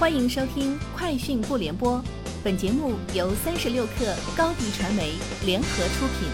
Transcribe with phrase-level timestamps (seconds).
[0.00, 1.98] 欢迎收听《快讯不联播》，
[2.42, 5.12] 本节目由三十六克高低传媒
[5.44, 6.26] 联合出品。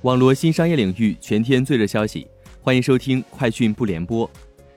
[0.00, 2.26] 网络新商业领域全天最热消息，
[2.62, 4.26] 欢迎收听《快讯不联播》。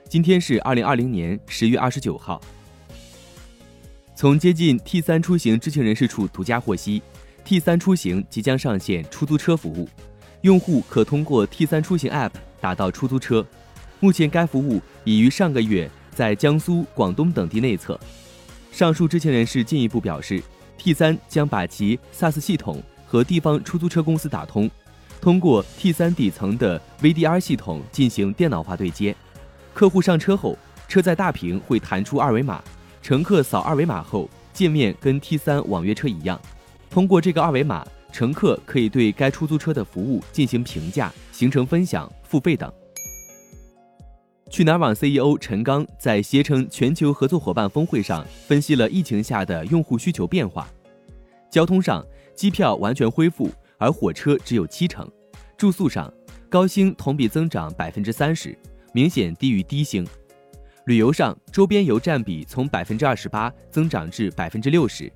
[0.06, 2.38] 今天是二零二零年十月二十九号。
[4.14, 7.00] 从接近 T 三出行知情人士处独家获悉
[7.46, 9.88] ，T 三出行即将上线出租车服务，
[10.42, 13.42] 用户可通过 T 三出行 App 打到出租车。
[14.00, 17.98] 目前该服务已于上个月在江苏、广东等地内测。
[18.70, 20.42] 上述知情人士进一步表示
[20.78, 24.70] ，T3 将把其 SaaS 系统和地方出租车公司打通，
[25.20, 29.14] 通过 T3 底层的 VDR 系统进行电脑化对接。
[29.72, 30.58] 客户上车后，
[30.88, 32.62] 车载大屏会弹出二维码，
[33.00, 36.40] 乘客扫二维码后，界面跟 T3 网约车一样。
[36.90, 42.72] 通过这个二维码，乘客可以对该出租车的服务进行评价、行程分享、付费等。
[44.50, 50.68] 去哪儿网 CEO 陈刚在携程全球合作伙伴峰会上分析了疫情下的用户需求变化。
[51.50, 55.06] 交通上，机票完全恢复，而火车只有七成；
[55.56, 56.12] 住宿上，
[56.48, 58.56] 高星同比增长百分之三十，
[58.92, 60.04] 明显低于低星；
[60.86, 65.08] 旅游上，周边游占比从百分之二十八增长至百分之六十；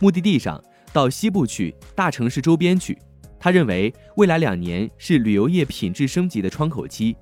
[0.00, 2.98] 目的地上，到西部去，大城市周边去。
[3.38, 7.14] 他认为，未来两年是旅游业品质升级的窗口期。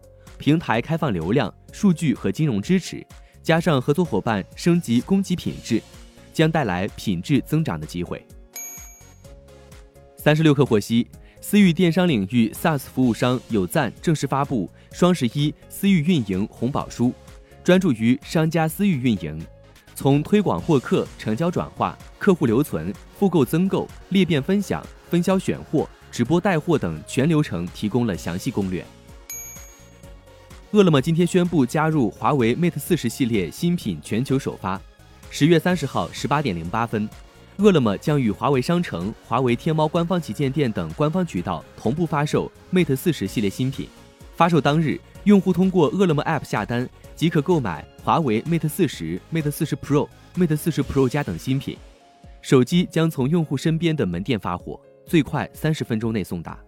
[0.42, 3.06] 平台开放流量、数据和金融支持，
[3.44, 5.80] 加上合作伙伴升级供给品质，
[6.32, 8.26] 将带来品质增长的机会。
[10.16, 11.06] 三十六氪获悉，
[11.40, 17.14] 私域电商领域 SaaS 服务商有赞正式发布双十一私域运营红宝书，
[17.62, 19.40] 专注于商家私域运营，
[19.94, 28.84] 从推广获客、成交转化、客户留存、复购增购、裂变分享、分销选货、直播带货等全流程提供了详细攻略。
[30.72, 34.80] 饿了么今天宣布加入华为 Mate 四十系列新品全球首发，
[35.28, 37.06] 十月三十号十八点零八分，
[37.58, 43.86] 饿了么将与华为商城、华为天猫官方旗舰店等官方渠道同步发售 Mate 四十系列新品。
[44.34, 51.76] 发售当日，用户通过饿了么 App 下单即可购买华为 Mate 四十、Mate 四十 Pro、Mate 四十 Pro 加等新品。
[52.40, 56.58] 手机将从用户身边的门店发货，最快三十分钟内送达。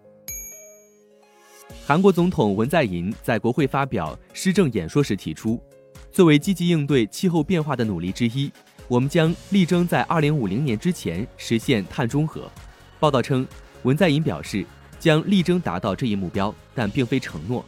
[1.87, 5.63] 韩国总统文在寅在国会发表施政演说时提出，
[6.11, 8.51] 作为积极应对气候变化的努力之一，
[8.89, 12.51] 我们将力争在2050年之前实现碳中和。
[12.99, 13.47] 报道称，
[13.83, 14.65] 文在寅表示
[14.99, 17.63] 将力争达到这一目标，但并非承诺。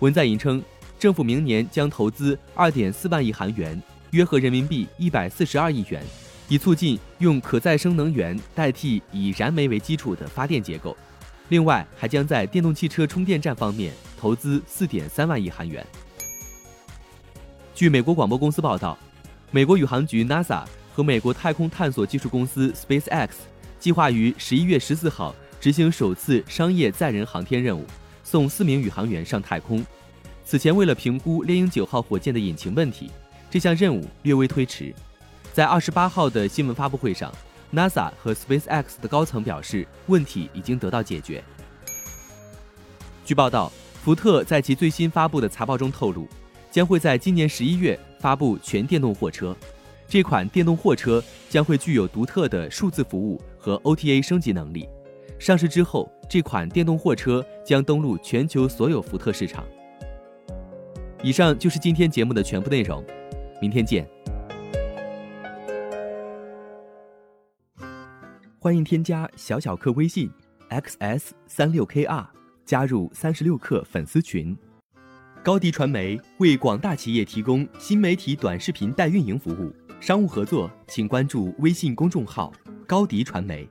[0.00, 0.62] 文在寅称，
[0.98, 6.02] 政府明年将投资2.4万亿韩元，约合人民币142亿元，
[6.48, 10.94] 以促进用可再生能源代替以燃煤为基础的发电结构。
[11.48, 15.84] 另外，还将在电动汽车充电站方面投资四点三万亿韩元。
[17.74, 18.98] 据美国广播公司报道，
[19.50, 23.28] 美国宇航局 NASA 和美国太空探索技术公司 SpaceX
[23.78, 27.86] 计划于十一月十四号执行首次商业载人航天任务，
[28.22, 29.84] 送四名宇航员上太空。
[30.44, 33.10] 此前，为了评估猎鹰九号火箭的引擎问题，
[33.50, 34.94] 这项任务略微推迟。
[35.54, 37.32] 在二十八号的新闻发布会上。
[37.72, 41.42] NASA 和 SpaceX 的高层表示，问题已经得到解决。
[43.24, 43.70] 据报道，
[44.02, 46.26] 福特在其最新发布的财报中透露，
[46.70, 49.54] 将会在今年十一月发布全电动货车。
[50.08, 54.88] 这款电动货车将会具有独特的数字服务和 OTA 升级能力。
[55.38, 59.66] 上市之后，这款电动货车将登陆全球所有福特市场。
[61.22, 63.04] 以上就是今天节目的全部内容，
[63.60, 64.08] 明天见。
[68.60, 70.28] 欢迎添加小小客微信
[70.68, 72.26] ，xs 三六 kr，
[72.64, 74.56] 加入三十六氪粉丝群。
[75.44, 82.52] 高迪传媒为广大企业提供新媒体短视频代运营服务，商务合作请关注微信公众号
[82.84, 83.68] 高迪传媒。